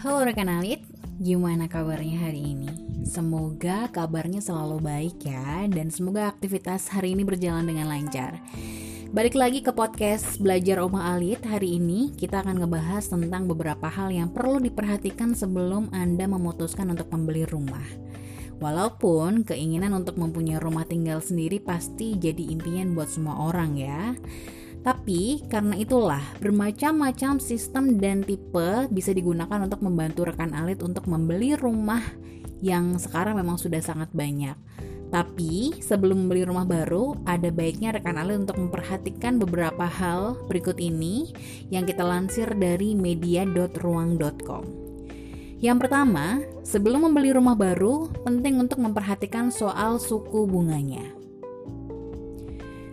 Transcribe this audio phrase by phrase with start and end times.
[0.00, 0.80] Halo rekan Alit,
[1.20, 2.72] gimana kabarnya hari ini?
[3.04, 8.40] Semoga kabarnya selalu baik ya Dan semoga aktivitas hari ini berjalan dengan lancar.
[9.12, 11.44] Balik lagi ke podcast Belajar Oma Alit.
[11.44, 17.12] Hari ini kita akan ngebahas tentang beberapa hal yang perlu diperhatikan sebelum Anda memutuskan untuk
[17.12, 17.84] membeli rumah.
[18.56, 24.16] Walaupun keinginan untuk mempunyai rumah tinggal sendiri pasti jadi impian buat semua orang ya
[24.80, 31.52] tapi karena itulah bermacam-macam sistem dan tipe bisa digunakan untuk membantu rekan alit untuk membeli
[31.52, 32.00] rumah
[32.64, 34.56] yang sekarang memang sudah sangat banyak.
[35.10, 41.34] Tapi sebelum membeli rumah baru, ada baiknya rekan alit untuk memperhatikan beberapa hal berikut ini
[41.66, 44.64] yang kita lansir dari media.ruang.com.
[45.60, 51.19] Yang pertama, sebelum membeli rumah baru, penting untuk memperhatikan soal suku bunganya.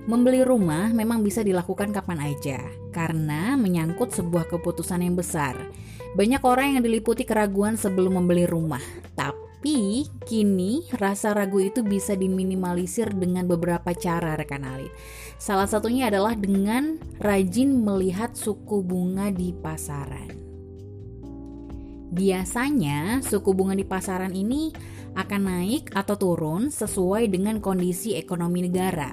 [0.07, 2.63] Membeli rumah memang bisa dilakukan kapan aja,
[2.95, 5.59] karena menyangkut sebuah keputusan yang besar.
[6.15, 8.79] Banyak orang yang diliputi keraguan sebelum membeli rumah,
[9.19, 14.95] tapi kini rasa ragu itu bisa diminimalisir dengan beberapa cara rekan alit.
[15.35, 20.31] Salah satunya adalah dengan rajin melihat suku bunga di pasaran.
[22.15, 24.71] Biasanya suku bunga di pasaran ini
[25.19, 29.11] akan naik atau turun sesuai dengan kondisi ekonomi negara.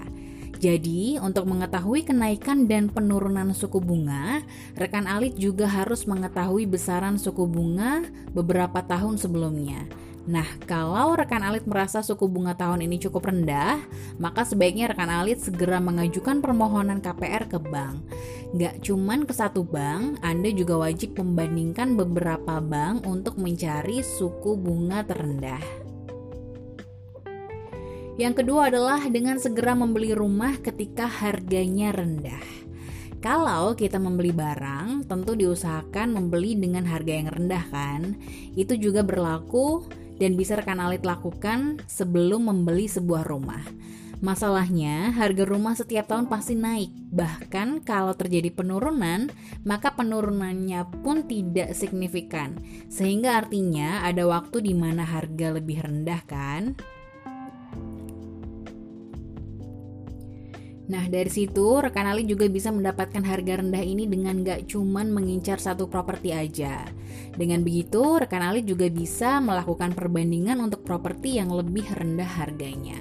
[0.65, 4.41] Jadi, untuk mengetahui kenaikan dan penurunan suku bunga,
[4.81, 8.01] rekan alit juga harus mengetahui besaran suku bunga
[8.33, 9.85] beberapa tahun sebelumnya.
[10.25, 13.77] Nah, kalau rekan alit merasa suku bunga tahun ini cukup rendah,
[14.17, 18.01] maka sebaiknya rekan alit segera mengajukan permohonan KPR ke bank.
[18.57, 25.05] Gak cuman ke satu bank, Anda juga wajib membandingkan beberapa bank untuk mencari suku bunga
[25.05, 25.84] terendah.
[28.15, 32.47] Yang kedua adalah dengan segera membeli rumah ketika harganya rendah.
[33.19, 38.15] Kalau kita membeli barang, tentu diusahakan membeli dengan harga yang rendah kan.
[38.55, 39.89] Itu juga berlaku
[40.23, 43.65] dan bisa rekan alit lakukan sebelum membeli sebuah rumah.
[44.23, 46.95] Masalahnya, harga rumah setiap tahun pasti naik.
[47.11, 49.27] Bahkan kalau terjadi penurunan,
[49.67, 52.57] maka penurunannya pun tidak signifikan.
[52.87, 56.79] Sehingga artinya ada waktu di mana harga lebih rendah kan?
[60.85, 65.57] Nah dari situ rekan Ali juga bisa mendapatkan harga rendah ini dengan gak cuman mengincar
[65.57, 66.85] satu properti aja.
[67.33, 73.01] Dengan begitu rekan Ali juga bisa melakukan perbandingan untuk properti yang lebih rendah harganya.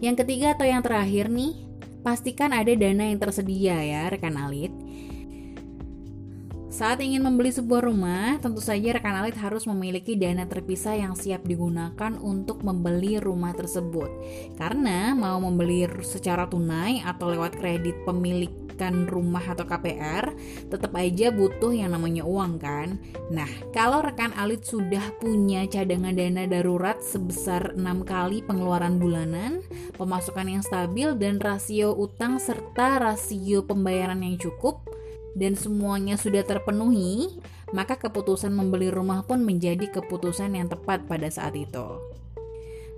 [0.00, 1.52] Yang ketiga atau yang terakhir nih,
[2.00, 4.72] pastikan ada dana yang tersedia ya rekan alit.
[6.82, 11.46] Saat ingin membeli sebuah rumah, tentu saja rekan alit harus memiliki dana terpisah yang siap
[11.46, 14.10] digunakan untuk membeli rumah tersebut.
[14.58, 20.34] Karena mau membeli secara tunai atau lewat kredit pemilikan rumah atau KPR,
[20.74, 22.98] tetap aja butuh yang namanya uang kan.
[23.30, 29.62] Nah, kalau rekan alit sudah punya cadangan dana darurat sebesar 6 kali pengeluaran bulanan,
[29.94, 34.82] pemasukan yang stabil dan rasio utang serta rasio pembayaran yang cukup,
[35.38, 37.40] dan semuanya sudah terpenuhi,
[37.72, 42.12] maka keputusan membeli rumah pun menjadi keputusan yang tepat pada saat itu.